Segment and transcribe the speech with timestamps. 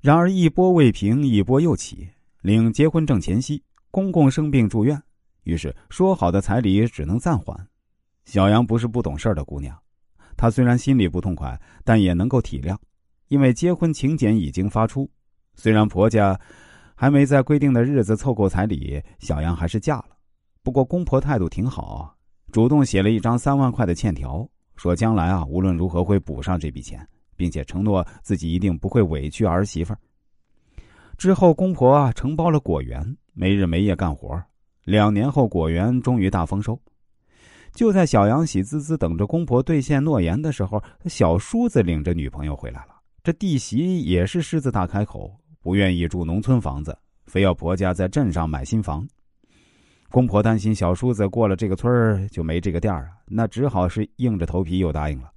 [0.00, 2.08] 然而一波未平，一波又起。
[2.42, 3.60] 领结婚证前夕，
[3.90, 5.02] 公公生病住院，
[5.42, 7.68] 于是说好的彩礼只能暂缓。
[8.24, 9.76] 小杨不是不懂事的姑娘，
[10.36, 12.76] 她虽然心里不痛快，但也能够体谅，
[13.26, 15.10] 因为结婚请柬已经发出。
[15.56, 16.38] 虽然婆家
[16.94, 20.10] 还没在规定的日子凑够彩礼，小杨还是嫁了。
[20.62, 22.16] 不过公婆态度挺好，
[22.52, 27.04] 主动写了一张三万块的欠条，说将来啊无论如何会补上这笔钱，
[27.38, 29.98] 并且承诺自己一定不会委屈儿媳妇儿。
[31.16, 34.40] 之后，公婆承包了果园，没日没夜干活。
[34.84, 36.78] 两年后，果园终于大丰收。
[37.72, 42.96] 就在小杨喜滋滋等着公婆兑现诺言的时候，小叔子领着女朋友回来了。
[43.22, 46.96] 这弟媳也是狮子大开口，不愿意住农村房子，
[47.26, 49.06] 非要婆家在镇上买新房。
[50.10, 55.30] 公婆担心小叔子过了这个村儿就没这个店儿啊，那只好是硬着头皮又答应了。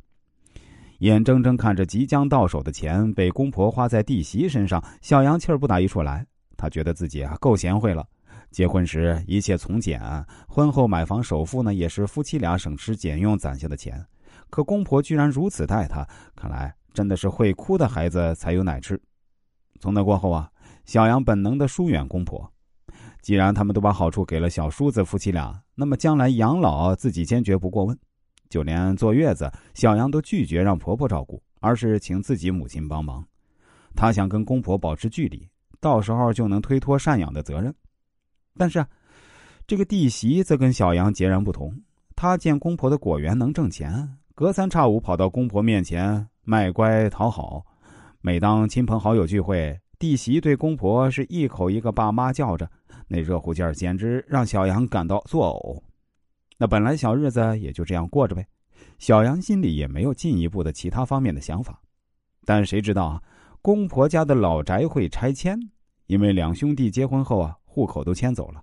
[1.02, 6.24] 眼睁睁看着即将到手的钱被公婆花在弟媳身上，小杨气儿不打一处来。
[6.56, 8.06] 他觉得自己啊够贤惠了，
[8.52, 10.00] 结婚时一切从简，
[10.48, 14.06] 婚后买房首付呢也是夫妻俩省吃俭用攒下的钱。
[14.52, 19.02] 可公婆居然如此待他，看来真的是会哭的孩子才有奶吃。
[19.80, 20.52] 从那过后啊，
[20.86, 22.48] 小杨本能的疏远公婆。
[23.24, 27.98] 既然他们都把好处给了小叔子夫妻俩，那么将来养老自己坚决不过问。
[28.52, 33.26] 就连坐月子，小杨都拒绝让婆婆照顾，而是请自己母亲帮忙。
[33.96, 35.50] 她想跟公婆保持距离，
[35.80, 37.74] 到时候就能推脱赡养的责任。
[38.58, 38.86] 但是，
[39.66, 41.74] 这个弟媳则跟小杨截然不同。
[42.14, 47.66] 她见公婆的果园能挣钱，隔三差五跑到公婆面前卖乖讨好。
[48.20, 52.70] 每当亲朋好友聚会，弟媳对公婆是一口一个爸妈叫着，
[53.08, 55.91] 那热乎劲儿简直让小杨感到作呕。
[56.62, 58.46] 那本来小日子也就这样过着呗，
[59.00, 61.82] 小杨心里也没有进一步的其他方面的想法，
[62.46, 63.24] 但谁知道啊，
[63.64, 65.58] 公婆家的老宅会拆迁，
[66.06, 68.62] 因为两兄弟结婚后啊，户口都迁走了，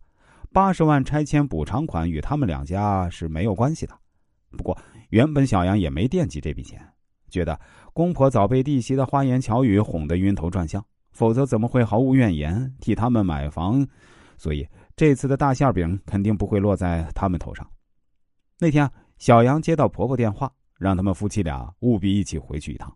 [0.52, 3.92] 八十万拆迁补偿款与他们两家是没有关系的。
[4.56, 4.78] 不过
[5.10, 6.80] 原本小杨也没惦记这笔钱，
[7.28, 7.60] 觉得
[7.92, 10.80] 公婆早被弟媳的花言巧语哄得晕头转向，
[11.10, 13.84] 否则怎么会毫无怨言替他们买房？
[14.36, 17.69] 所以这次的大馅饼肯定不会落在他们头上。
[18.60, 22.92] 那天，小杨接到婆婆电话，让他们夫妻俩务必一起回去一趟。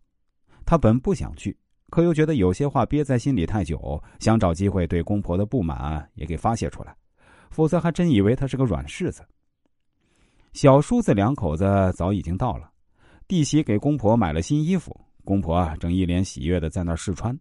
[0.66, 1.56] 他本不想去，
[1.88, 6.92] 可又觉得有些话憋在心里太久，想找机会对公婆的不满也给发泄出来，
[7.50, 9.22] 否则还真以为他是个软柿子。
[10.52, 11.64] 小叔子两口子
[11.96, 12.68] 早已经到了，
[13.28, 17.38] 弟媳给公婆买了新衣服，公婆正一脸喜悦的在那试穿。